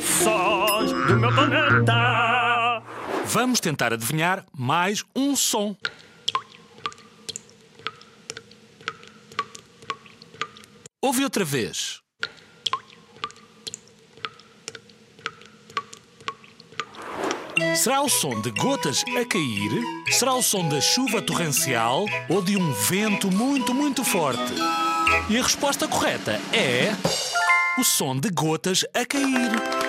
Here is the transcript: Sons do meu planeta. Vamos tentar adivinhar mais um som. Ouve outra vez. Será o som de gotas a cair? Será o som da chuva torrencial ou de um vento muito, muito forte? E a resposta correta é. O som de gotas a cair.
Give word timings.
Sons 0.00 0.92
do 0.92 1.16
meu 1.16 1.34
planeta. 1.34 2.82
Vamos 3.26 3.60
tentar 3.60 3.92
adivinhar 3.92 4.46
mais 4.56 5.04
um 5.14 5.36
som. 5.36 5.76
Ouve 11.02 11.22
outra 11.22 11.44
vez. 11.44 12.00
Será 17.76 18.00
o 18.00 18.08
som 18.08 18.40
de 18.40 18.50
gotas 18.52 19.04
a 19.08 19.24
cair? 19.26 19.70
Será 20.10 20.32
o 20.34 20.42
som 20.42 20.66
da 20.66 20.80
chuva 20.80 21.20
torrencial 21.20 22.06
ou 22.28 22.40
de 22.40 22.56
um 22.56 22.72
vento 22.72 23.30
muito, 23.30 23.74
muito 23.74 24.02
forte? 24.02 24.54
E 25.28 25.38
a 25.38 25.42
resposta 25.42 25.86
correta 25.86 26.40
é. 26.52 27.29
O 27.80 27.84
som 27.84 28.20
de 28.20 28.28
gotas 28.30 28.84
a 28.92 29.06
cair. 29.06 29.79